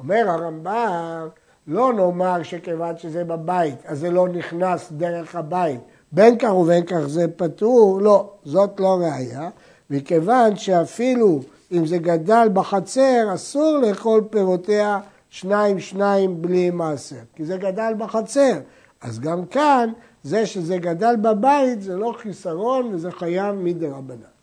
אומר 0.00 0.24
הרמב"ם, 0.28 1.28
לא 1.66 1.92
נאמר 1.92 2.42
שכיוון 2.42 2.98
שזה 2.98 3.24
בבית, 3.24 3.86
אז 3.86 3.98
זה 3.98 4.10
לא 4.10 4.28
נכנס 4.28 4.92
דרך 4.92 5.36
הבית. 5.36 5.80
בין 6.12 6.38
כך 6.38 6.54
ובין 6.54 6.84
כך 6.86 6.98
זה 7.06 7.26
פטור, 7.36 8.00
לא, 8.02 8.30
זאת 8.44 8.80
לא 8.80 8.98
ראייה, 9.00 9.50
מכיוון 9.90 10.56
שאפילו 10.56 11.40
אם 11.72 11.86
זה 11.86 11.98
גדל 11.98 12.48
בחצר, 12.52 13.34
אסור 13.34 13.78
לאכול 13.78 14.24
פירותיה 14.30 15.00
שניים 15.30 15.78
שניים 15.80 16.42
בלי 16.42 16.70
מעשר, 16.70 17.16
כי 17.34 17.44
זה 17.44 17.56
גדל 17.56 17.92
בחצר. 17.98 18.58
אז 19.00 19.20
גם 19.20 19.46
כאן 19.46 19.92
זה 20.22 20.46
שזה 20.46 20.78
גדל 20.78 21.16
בבית 21.16 21.82
זה 21.82 21.96
לא 21.96 22.14
חיסרון 22.18 22.94
וזה 22.94 23.10
חייב 23.10 23.54
מדי 23.54 23.86
רבנן. 23.86 24.38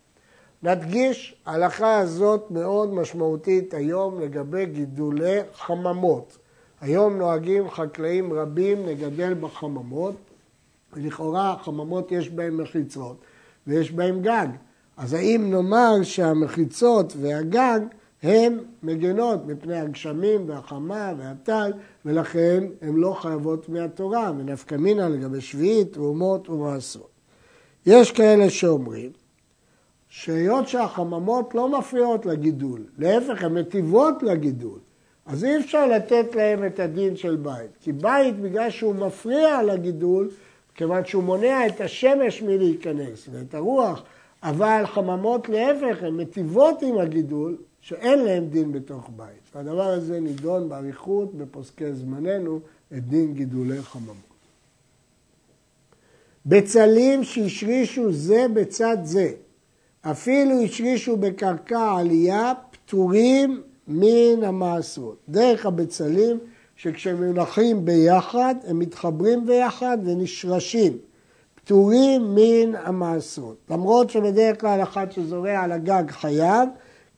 נדגיש, 0.62 1.36
ההלכה 1.46 1.98
הזאת 1.98 2.50
מאוד 2.50 2.94
משמעותית 2.94 3.74
היום 3.74 4.20
לגבי 4.20 4.66
גידולי 4.66 5.38
חממות. 5.54 6.38
היום 6.80 7.18
נוהגים 7.18 7.70
חקלאים 7.70 8.32
רבים 8.32 8.86
לגדל 8.86 9.34
בחממות, 9.34 10.14
ולכאורה 10.96 11.52
החממות 11.52 12.12
יש 12.12 12.30
בהן 12.30 12.54
מחיצות 12.54 13.16
ויש 13.66 13.92
בהן 13.92 14.22
גג. 14.22 14.48
אז 14.96 15.12
האם 15.12 15.50
נאמר 15.50 16.02
שהמחיצות 16.02 17.12
והגג 17.20 17.80
הן 18.22 18.58
מגנות 18.82 19.46
מפני 19.46 19.78
הגשמים 19.78 20.48
והחמה 20.48 21.12
והטל, 21.18 21.72
ולכן 22.04 22.64
הן 22.82 22.94
לא 22.94 23.16
חייבות 23.20 23.68
מהתורה, 23.68 24.32
ונפקא 24.38 24.74
מינא 24.74 25.02
לגבי 25.02 25.40
שביעית, 25.40 25.92
תרומות 25.92 26.48
ומעשרות. 26.48 27.10
יש 27.86 28.12
כאלה 28.12 28.50
שאומרים 28.50 29.10
שהיות 30.08 30.68
שהחממות 30.68 31.54
לא 31.54 31.78
מפריעות 31.78 32.26
לגידול, 32.26 32.84
להפך, 32.98 33.44
הן 33.44 33.54
מטיבות 33.54 34.22
לגידול, 34.22 34.78
אז 35.26 35.44
אי 35.44 35.58
אפשר 35.58 35.86
לתת 35.86 36.34
להם 36.34 36.66
את 36.66 36.80
הדין 36.80 37.16
של 37.16 37.36
בית. 37.36 37.70
כי 37.80 37.92
בית, 37.92 38.40
בגלל 38.40 38.70
שהוא 38.70 38.94
מפריע 38.94 39.62
לגידול, 39.62 40.30
כיוון 40.76 41.04
שהוא 41.04 41.22
מונע 41.22 41.66
את 41.66 41.80
השמש 41.80 42.42
מלהיכנס 42.42 43.28
ואת 43.32 43.54
הרוח, 43.54 44.02
אבל 44.42 44.82
חממות 44.86 45.48
להפך, 45.48 46.02
הן 46.02 46.14
מטיבות 46.14 46.82
עם 46.82 46.98
הגידול, 46.98 47.56
שאין 47.80 48.24
להם 48.24 48.46
דין 48.46 48.72
בתוך 48.72 49.10
בית. 49.16 49.40
והדבר 49.54 49.88
הזה 49.88 50.20
נידון 50.20 50.68
באריכות 50.68 51.34
בפוסקי 51.34 51.92
זמננו 51.92 52.60
את 52.92 53.08
דין 53.08 53.34
גידולי 53.34 53.82
חממות. 53.82 54.16
בצלים 56.46 57.24
שהשרישו 57.24 58.12
זה 58.12 58.46
בצד 58.54 58.96
זה, 59.02 59.32
אפילו 60.00 60.62
השרישו 60.62 61.16
בקרקע 61.16 61.92
עלייה, 61.98 62.52
פטורים 62.70 63.62
מן 63.88 64.44
המעשרות. 64.44 65.16
דרך 65.28 65.66
הבצלים 65.66 66.38
שכשהם 66.76 67.24
מונחים 67.24 67.84
ביחד, 67.84 68.54
הם 68.66 68.78
מתחברים 68.78 69.46
ביחד 69.46 69.98
ונשרשים. 70.04 70.98
פטורים 71.54 72.34
מן 72.34 72.74
המעשרות. 72.84 73.56
למרות 73.70 74.10
שבדרך 74.10 74.60
כלל 74.60 74.82
אחד 74.82 75.12
שזורע 75.12 75.60
על 75.60 75.72
הגג 75.72 76.04
חייב, 76.08 76.68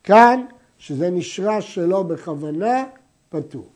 כאן 0.05 0.45
שזה 0.79 1.11
נשרש 1.11 1.75
שלא 1.75 2.03
בכוונה, 2.03 2.85
פטור. 3.29 3.67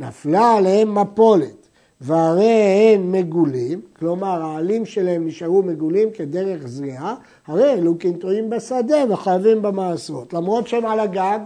נפלה 0.00 0.56
עליהם 0.56 0.98
מפולת, 0.98 1.68
והרי 2.00 2.94
הן 2.94 3.12
מגולים, 3.12 3.80
כלומר 3.98 4.42
העלים 4.42 4.86
שלהם 4.86 5.26
נשארו 5.26 5.62
מגולים 5.62 6.10
כדרך 6.10 6.66
זריעה, 6.66 7.14
הרי 7.46 7.72
אלו 7.72 7.98
קנטועים 7.98 8.50
בשדה 8.50 9.04
וחייבים 9.10 9.62
במעשרות. 9.62 10.32
למרות 10.32 10.68
שהם 10.68 10.86
על 10.86 11.00
הגג, 11.00 11.38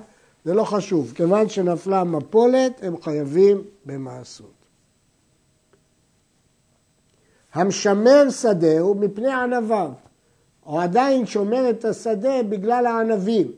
זה 0.47 0.55
לא 0.55 0.65
חשוב, 0.65 1.13
כיוון 1.15 1.49
שנפלה 1.49 2.05
מפולת, 2.05 2.73
הם 2.83 3.03
חייבים 3.03 3.63
במעשרות. 3.87 4.51
המשמר 7.55 8.31
שדהו 8.31 8.95
מפני 8.95 9.33
ענביו. 9.33 9.91
הוא 10.65 10.81
עדיין 10.81 11.27
שומר 11.27 11.71
את 11.71 11.85
השדה 11.85 12.43
בגלל 12.43 12.87
הענבים. 12.87 13.53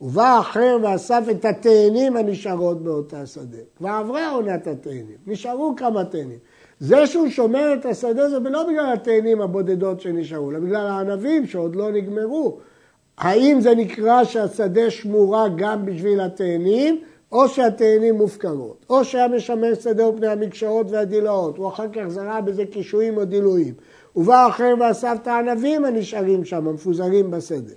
ובא 0.00 0.40
אחר 0.40 0.76
ואסף 0.82 1.24
את 1.30 1.44
התאנים 1.44 2.16
הנשארות 2.16 2.82
באותה 2.82 3.26
שדה. 3.26 3.58
כבר 3.76 3.88
עברה 3.88 4.30
עונת 4.30 4.66
התאנים, 4.66 5.16
נשארו 5.26 5.74
כמה 5.76 6.04
תאנים. 6.04 6.38
זה 6.80 7.06
שהוא 7.06 7.28
שומר 7.28 7.74
את 7.74 7.86
השדה 7.86 8.30
זה 8.30 8.38
לא 8.38 8.68
בגלל 8.68 8.92
התאנים 8.92 9.40
הבודדות 9.40 10.00
שנשארו, 10.00 10.50
אלא 10.50 10.58
בגלל 10.58 10.86
הענבים 10.86 11.46
שעוד 11.46 11.76
לא 11.76 11.92
נגמרו. 11.92 12.58
האם 13.18 13.60
זה 13.60 13.74
נקרא 13.74 14.24
שהשדה 14.24 14.90
שמורה 14.90 15.48
גם 15.56 15.86
בשביל 15.86 16.20
התאנים, 16.20 17.00
או 17.32 17.48
שהתאנים 17.48 18.14
מופקרות, 18.14 18.86
או 18.90 19.04
שהיה 19.04 19.28
משמר 19.28 19.74
שדה 19.74 20.08
ופני 20.08 20.26
המקשרות 20.26 20.90
והדילאות, 20.90 21.56
הוא 21.56 21.68
אחר 21.68 21.88
כך 21.92 22.08
זרע 22.08 22.40
בזה 22.40 22.66
קישואים 22.66 23.16
או 23.16 23.24
דילויים. 23.24 23.74
ובא 24.16 24.48
אחר 24.48 24.74
ואסף 24.80 25.16
את 25.22 25.26
הענבים 25.26 25.84
הנשארים 25.84 26.44
שם, 26.44 26.68
המפוזרים 26.68 27.30
בשדה. 27.30 27.74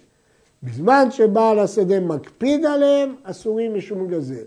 בזמן 0.63 1.08
שבעל 1.12 1.60
השדה 1.60 2.00
מקפיד 2.00 2.65
עליהם, 2.65 3.15
אסורים 3.24 3.75
משום 3.75 4.08
גזל. 4.08 4.46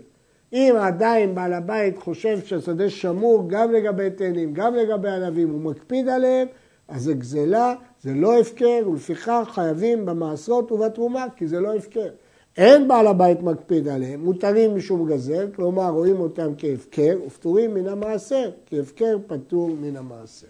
אם 0.53 0.75
עדיין 0.79 1.35
בעל 1.35 1.53
הבית 1.53 1.97
חושב 1.97 2.39
שהשדה 2.45 2.89
שמור 2.89 3.43
גם 3.47 3.71
לגבי 3.71 4.09
תאנים, 4.09 4.53
גם 4.53 4.75
לגבי 4.75 5.09
ענבים, 5.09 5.49
הוא 5.49 5.61
מקפיד 5.61 6.09
עליהם, 6.09 6.47
אז 6.91 7.03
זה 7.03 7.13
גזלה, 7.13 7.75
זה 8.01 8.13
לא 8.13 8.39
הפקר, 8.39 8.89
ולפיכך 8.91 9.49
חייבים 9.51 10.05
במעשרות 10.05 10.71
ובתרומה, 10.71 11.25
כי 11.35 11.47
זה 11.47 11.59
לא 11.59 11.75
הפקר. 11.75 12.09
אין 12.57 12.87
בעל 12.87 13.07
הבית 13.07 13.41
מקפיד 13.41 13.87
עליהם, 13.87 14.23
מותרים 14.23 14.75
משום 14.75 15.09
גזל, 15.09 15.47
כלומר 15.55 15.89
רואים 15.89 16.19
אותם 16.19 16.51
כהפקר, 16.57 17.17
ופטורים 17.27 17.73
מן 17.73 17.87
המעשר, 17.87 18.49
כי 18.65 18.79
הפקר 18.79 19.17
פטור 19.27 19.69
מן 19.81 19.97
המעשר. 19.97 20.47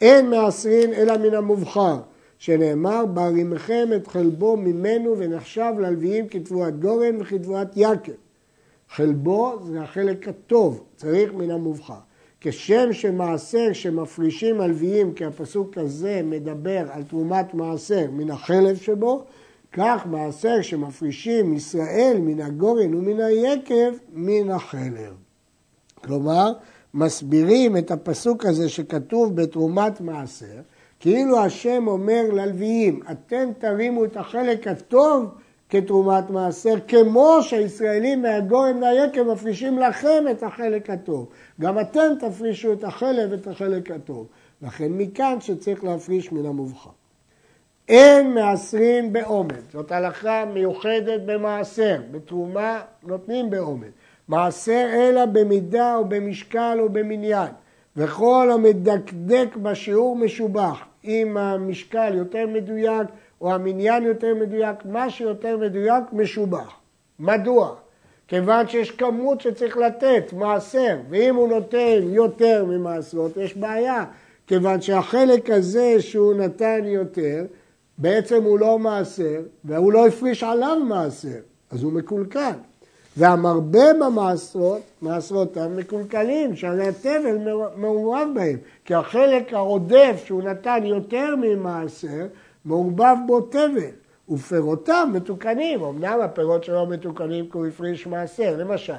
אין 0.00 0.30
מעשרין 0.30 0.92
אלא 0.92 1.16
מן 1.16 1.34
המובחר, 1.34 1.96
שנאמר, 2.38 3.06
בערימכם 3.06 3.88
את 3.96 4.06
חלבו 4.06 4.56
ממנו 4.56 5.18
ונחשב 5.18 5.72
ללוויים 5.78 6.28
כתבואת 6.28 6.80
גורן 6.80 7.20
וכתבואת 7.20 7.68
יקר. 7.76 8.12
חלבו 8.90 9.58
זה 9.66 9.82
החלק 9.82 10.28
הטוב, 10.28 10.84
צריך 10.96 11.32
מן 11.32 11.50
המובחר. 11.50 11.94
כשם 12.46 12.92
שמעשר 12.92 13.72
שמפרישים 13.72 14.60
הלוויים, 14.60 15.14
כי 15.14 15.24
הפסוק 15.24 15.78
הזה 15.78 16.20
מדבר 16.24 16.86
על 16.90 17.02
תרומת 17.02 17.54
מעשר 17.54 18.06
מן 18.12 18.30
החלב 18.30 18.76
שבו, 18.76 19.24
כך 19.72 20.06
מעשר 20.06 20.62
שמפרישים 20.62 21.54
ישראל 21.54 22.16
מן 22.20 22.40
הגורן 22.40 22.94
ומן 22.94 23.20
היקב 23.20 23.92
מן 24.12 24.50
החלב. 24.50 25.14
כלומר, 26.04 26.52
מסבירים 26.94 27.76
את 27.76 27.90
הפסוק 27.90 28.46
הזה 28.46 28.68
שכתוב 28.68 29.36
בתרומת 29.36 30.00
מעשר, 30.00 30.60
כאילו 31.00 31.38
השם 31.38 31.84
אומר 31.86 32.22
ללוויים, 32.32 33.00
אתם 33.10 33.48
תרימו 33.58 34.04
את 34.04 34.16
החלק 34.16 34.66
הטוב 34.66 35.24
כתרומת 35.74 36.30
מעשר, 36.30 36.74
כמו 36.88 37.38
שהישראלים 37.42 38.22
מהגורן 38.22 38.82
והיקב 38.82 39.22
מפרישים 39.22 39.78
לכם 39.78 40.24
את 40.30 40.42
החלק 40.42 40.90
הטוב. 40.90 41.28
גם 41.60 41.80
אתם 41.80 42.12
תפרישו 42.20 42.72
את 42.72 42.84
החלב 42.84 43.30
ואת 43.30 43.46
החלק 43.46 43.90
הטוב. 43.90 44.26
לכן 44.62 44.88
מכאן 44.90 45.36
שצריך 45.40 45.84
להפריש 45.84 46.32
מן 46.32 46.46
המובחר. 46.46 46.90
אין 47.88 48.34
מעשרים 48.34 49.12
בעומד, 49.12 49.70
זאת 49.72 49.92
הלכה 49.92 50.44
מיוחדת 50.44 51.20
במעשר, 51.26 52.00
בתרומה 52.10 52.80
נותנים 53.06 53.50
בעומד. 53.50 53.90
מעשר 54.28 54.88
אלא 54.92 55.26
במידה 55.26 55.96
או 55.96 56.04
במשקל 56.04 56.78
או 56.80 56.88
במניין, 56.88 57.52
וכל 57.96 58.50
המדקדק 58.52 59.56
בשיעור 59.56 60.16
משובח, 60.16 60.84
אם 61.04 61.36
המשקל 61.36 62.14
יותר 62.14 62.46
מדויק 62.46 63.08
או 63.44 63.52
המניין 63.52 64.02
יותר 64.02 64.34
מדויק, 64.34 64.84
מה 64.84 65.10
שיותר 65.10 65.56
מדויק 65.56 66.04
משובח. 66.12 66.72
מדוע? 67.20 67.74
כיוון 68.28 68.68
שיש 68.68 68.90
כמות 68.90 69.40
שצריך 69.40 69.76
לתת, 69.76 70.32
מעשר, 70.32 70.96
ואם 71.10 71.34
הוא 71.34 71.48
נותן 71.48 71.98
יותר 72.02 72.64
ממעשרות, 72.68 73.36
יש 73.36 73.56
בעיה, 73.56 74.04
כיוון 74.46 74.80
שהחלק 74.80 75.50
הזה 75.50 75.96
שהוא 76.00 76.34
נתן 76.34 76.80
יותר, 76.84 77.44
בעצם 77.98 78.42
הוא 78.42 78.58
לא 78.58 78.78
מעשר, 78.78 79.40
והוא 79.64 79.92
לא 79.92 80.06
הפריש 80.06 80.42
עליו 80.42 80.76
מעשר, 80.88 81.38
אז 81.70 81.82
הוא 81.82 81.92
מקולקל. 81.92 82.56
והמרבה 83.16 83.94
במעשרות, 84.00 84.80
מעשרותיו 85.02 85.70
מקולקלים, 85.76 86.56
שהרי 86.56 86.88
התבל 86.88 87.38
מעורב 87.76 88.28
בהם, 88.34 88.56
כי 88.84 88.94
החלק 88.94 89.52
העודף 89.52 90.22
שהוא 90.24 90.42
נתן 90.42 90.80
יותר 90.84 91.34
ממעשר, 91.36 92.26
מעורבב 92.64 93.16
בו 93.26 93.40
תבל, 93.40 93.90
ופירותיו 94.28 95.08
מתוקנים, 95.12 95.82
אמנם 95.82 96.20
הפירות 96.20 96.64
שלו 96.64 96.86
מתוקנים 96.86 97.50
כי 97.50 97.58
הוא 97.58 97.66
הפריש 97.66 98.06
מעשר, 98.06 98.56
למשל, 98.58 98.92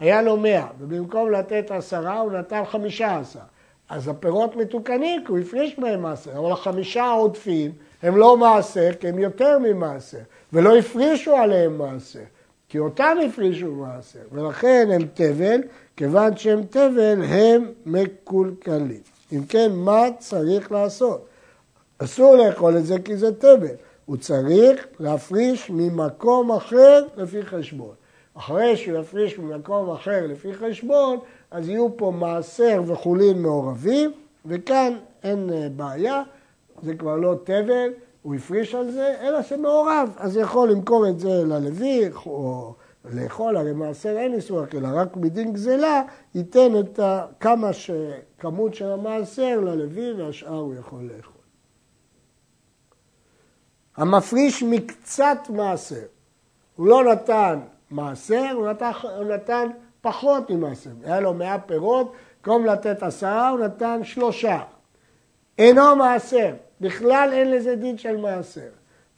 היה 0.00 0.22
לו 0.22 0.36
מאה, 0.36 0.66
ובמקום 0.80 1.30
לתת 1.30 1.70
עשרה 1.70 2.20
הוא 2.20 2.32
נתן 2.32 2.62
חמישה 2.64 3.18
עשר, 3.18 3.40
אז 3.88 4.08
הפירות 4.08 4.56
מתוקנים 4.56 5.24
כי 5.24 5.32
הוא 5.32 5.38
הפריש 5.38 5.78
מהם 5.78 6.02
מעשר, 6.02 6.38
אבל 6.38 6.52
החמישה 6.52 7.04
העודפים 7.04 7.72
הם 8.02 8.16
לא 8.16 8.36
מעשר 8.36 8.90
כי 9.00 9.08
הם 9.08 9.18
יותר 9.18 9.58
ממעשר, 9.58 10.18
ולא 10.52 10.76
הפרישו 10.76 11.36
עליהם 11.36 11.78
מעשר. 11.78 12.20
כי 12.68 12.78
אותם 12.78 13.16
הפרישו 13.26 13.72
מעשר, 13.72 14.18
ולכן 14.32 14.88
הם 14.92 15.02
תבל, 15.14 15.60
כיוון 15.96 16.36
שהם 16.36 16.62
תבל 16.62 17.22
הם 17.28 17.72
מקולקלים. 17.86 19.00
אם 19.32 19.44
כן, 19.48 19.72
מה 19.72 20.02
צריך 20.18 20.72
לעשות? 20.72 21.26
אסור 21.98 22.36
לאכול 22.36 22.76
את 22.76 22.86
זה 22.86 22.98
כי 22.98 23.16
זה 23.16 23.34
תבל. 23.34 23.74
הוא 24.06 24.16
צריך 24.16 24.86
להפריש 25.00 25.70
ממקום 25.70 26.52
אחר 26.52 27.04
לפי 27.16 27.42
חשבון. 27.42 27.94
אחרי 28.34 28.76
שהוא 28.76 28.98
יפריש 28.98 29.38
ממקום 29.38 29.90
אחר 29.90 30.26
לפי 30.26 30.54
חשבון, 30.54 31.18
אז 31.50 31.68
יהיו 31.68 31.96
פה 31.96 32.12
מעשר 32.18 32.82
וחולין 32.86 33.42
מעורבים, 33.42 34.12
וכאן 34.46 34.92
אין 35.22 35.50
אה, 35.52 35.68
בעיה, 35.76 36.22
זה 36.82 36.94
כבר 36.94 37.16
לא 37.16 37.34
תבל, 37.44 37.92
הוא 38.22 38.34
הפריש 38.34 38.74
על 38.74 38.90
זה, 38.90 39.14
אלא 39.20 39.42
שמעורב, 39.42 40.14
אז 40.16 40.36
יכול 40.36 40.70
למכור 40.70 41.08
את 41.08 41.20
זה 41.20 41.44
ללוי 41.44 42.10
או 42.26 42.74
לאכול, 43.14 43.56
הרי 43.56 43.72
מעשר 43.72 44.18
אין 44.18 44.34
איסור 44.34 44.64
אכילה, 44.64 44.92
רק 44.92 45.16
מדין 45.16 45.52
גזלה 45.52 46.02
ייתן 46.34 46.72
את 46.80 47.00
כמה 47.40 47.72
ש... 47.72 47.90
כמות 48.38 48.74
של 48.74 48.90
המעשר 48.90 49.60
ללוי 49.60 50.12
והשאר 50.12 50.58
הוא 50.58 50.74
יכול 50.74 51.10
לאכול. 51.16 51.41
המפריש 53.96 54.62
מקצת 54.62 55.38
מעשר, 55.48 56.06
הוא 56.76 56.86
לא 56.86 57.04
נתן 57.04 57.60
מעשר, 57.90 58.50
הוא 58.54 58.68
נתן, 58.68 58.90
הוא 59.16 59.24
נתן 59.24 59.68
פחות 60.00 60.50
ממעשר. 60.50 60.90
היה 61.04 61.20
לו 61.20 61.34
מאה 61.34 61.58
פירות, 61.58 62.12
במקום 62.36 62.66
לתת 62.66 63.02
עשרה 63.02 63.48
הוא 63.48 63.58
נתן 63.58 64.00
שלושה. 64.04 64.60
אינו 65.58 65.96
מעשר, 65.96 66.54
בכלל 66.80 67.28
אין 67.32 67.50
לזה 67.50 67.76
דין 67.76 67.98
של 67.98 68.16
מעשר, 68.16 68.68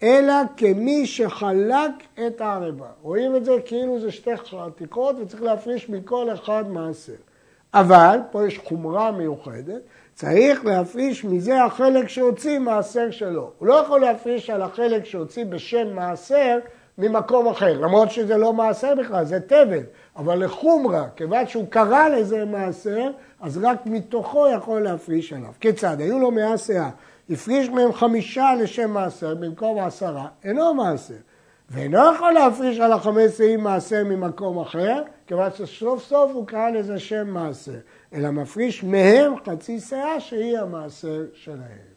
אלא 0.02 0.34
כמי 0.56 1.06
שחלק 1.06 1.90
את 2.26 2.40
הערבה. 2.40 2.88
רואים 3.02 3.36
את 3.36 3.44
זה 3.44 3.52
כאילו 3.64 4.00
זה 4.00 4.10
שתי 4.10 4.36
חתיכות 4.36 5.16
וצריך 5.20 5.42
להפריש 5.42 5.88
מכל 5.88 6.34
אחד 6.34 6.70
מעשר. 6.70 7.14
אבל, 7.74 8.18
פה 8.30 8.46
יש 8.46 8.58
חומרה 8.58 9.10
מיוחדת, 9.10 9.82
צריך 10.14 10.64
להפריש 10.64 11.24
מזה 11.24 11.64
החלק 11.64 12.08
שהוציא 12.08 12.58
מעשר 12.58 13.10
שלו. 13.10 13.50
הוא 13.58 13.68
לא 13.68 13.74
יכול 13.74 14.00
להפריש 14.00 14.50
על 14.50 14.62
החלק 14.62 15.04
שהוציא 15.04 15.44
בשם 15.44 15.94
מעשר 15.94 16.58
ממקום 16.98 17.46
אחר, 17.46 17.80
למרות 17.80 18.10
שזה 18.10 18.36
לא 18.36 18.52
מעשר 18.52 18.94
בכלל, 18.94 19.24
זה 19.24 19.40
תבל, 19.40 19.82
אבל 20.16 20.44
לחומרה, 20.44 21.04
כיוון 21.16 21.46
שהוא 21.46 21.66
קרא 21.70 22.08
לזה 22.08 22.44
מעשר, 22.44 23.10
אז 23.40 23.58
רק 23.62 23.78
מתוכו 23.86 24.48
יכול 24.48 24.80
להפריש 24.80 25.32
עליו. 25.32 25.50
כיצד? 25.60 26.00
היו 26.00 26.18
לו 26.18 26.30
מאה 26.30 26.58
שאה, 26.58 26.90
הפריש 27.30 27.68
מהם 27.68 27.92
חמישה 27.92 28.54
לשם 28.60 28.90
מעשר 28.90 29.34
במקום 29.34 29.78
עשרה, 29.78 30.26
אינו 30.44 30.74
מעשר. 30.74 31.14
ואינו 31.70 31.98
יכול 32.14 32.32
להפריש 32.32 32.80
על 32.80 32.92
החמש 32.92 33.30
שאים 33.30 33.60
מעשר 33.60 34.04
ממקום 34.04 34.58
אחר, 34.58 35.02
כיוון 35.26 35.50
שסוף 35.54 36.04
סוף 36.04 36.30
הוא 36.34 36.46
קרא 36.46 36.70
לזה 36.70 36.98
שם 36.98 37.28
מעשר, 37.28 37.72
אלא 38.14 38.30
מפריש 38.30 38.84
מהם 38.84 39.32
חצי 39.46 39.80
שאה 39.80 40.20
שהיא 40.20 40.58
המעשר 40.58 41.24
שלהם. 41.32 41.94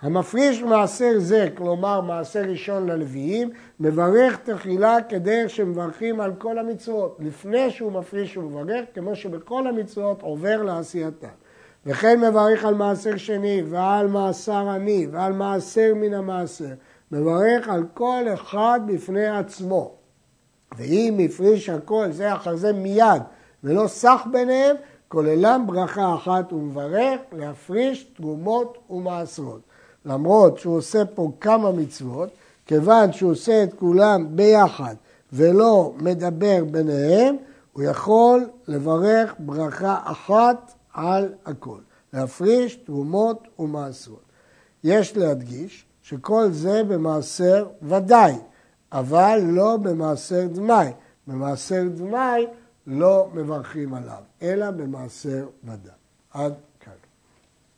המפריש 0.00 0.62
מעשר 0.62 1.12
זה, 1.18 1.48
כלומר 1.54 2.00
מעשר 2.00 2.40
ראשון 2.40 2.86
ללוויים, 2.86 3.50
מברך 3.80 4.36
תחילה 4.36 4.96
כדרך 5.08 5.50
שמברכים 5.50 6.20
על 6.20 6.32
כל 6.38 6.58
המצוות. 6.58 7.16
לפני 7.20 7.70
שהוא 7.70 7.92
מפריש 7.92 8.34
הוא 8.34 8.44
מברך, 8.44 8.84
כמו 8.94 9.16
שבכל 9.16 9.66
המצוות 9.66 10.22
עובר 10.22 10.62
לעשייתה. 10.62 11.28
וכן 11.86 12.20
מברך 12.20 12.64
על 12.64 12.74
מעשר 12.74 13.16
שני 13.16 13.62
ועל 13.66 14.06
מעשר 14.06 14.68
עני 14.68 15.06
ועל 15.10 15.32
מעשר 15.32 15.92
מן 15.96 16.14
המעשר. 16.14 16.74
מברך 17.12 17.68
על 17.68 17.84
כל 17.94 18.24
אחד 18.34 18.80
בפני 18.86 19.26
עצמו. 19.26 19.94
ואם 20.76 21.18
הפריש 21.24 21.68
הכל 21.68 22.06
זה 22.10 22.34
אחר 22.34 22.56
זה 22.56 22.72
מיד 22.72 23.22
ולא 23.64 23.86
סח 23.86 24.26
ביניהם, 24.32 24.76
כוללם 25.08 25.64
ברכה 25.66 26.14
אחת 26.14 26.52
ומברך 26.52 27.20
להפריש 27.32 28.04
תרומות 28.16 28.78
ומעשרות. 28.90 29.60
למרות 30.04 30.58
שהוא 30.58 30.76
עושה 30.76 31.04
פה 31.14 31.30
כמה 31.40 31.72
מצוות, 31.72 32.28
כיוון 32.66 33.12
שהוא 33.12 33.30
עושה 33.30 33.62
את 33.64 33.74
כולם 33.74 34.36
ביחד 34.36 34.94
ולא 35.32 35.92
מדבר 35.96 36.64
ביניהם, 36.70 37.36
הוא 37.72 37.82
יכול 37.82 38.48
לברך 38.68 39.34
ברכה 39.38 39.98
אחת 40.04 40.72
על 40.94 41.28
הכל, 41.46 41.78
להפריש 42.12 42.76
תרומות 42.76 43.48
ומעשרות. 43.58 44.24
יש 44.84 45.16
להדגיש 45.16 45.84
שכל 46.02 46.50
זה 46.50 46.84
במעשר 46.84 47.66
ודאי, 47.82 48.34
אבל 48.92 49.40
לא 49.44 49.76
במעשר 49.76 50.46
דמאי. 50.52 50.90
במעשר 51.26 51.82
דמאי 51.94 52.46
לא 52.86 53.30
מברכים 53.34 53.94
עליו, 53.94 54.22
אלא 54.42 54.70
במעשר 54.70 55.46
ודאי. 55.64 55.92
עד 56.30 56.54